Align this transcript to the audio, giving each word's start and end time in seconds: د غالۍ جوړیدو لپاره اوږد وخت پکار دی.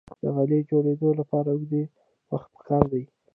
د 0.21 0.23
غالۍ 0.35 0.59
جوړیدو 0.69 1.09
لپاره 1.19 1.49
اوږد 1.51 1.73
وخت 2.33 2.49
پکار 2.55 2.83
دی. 2.93 3.03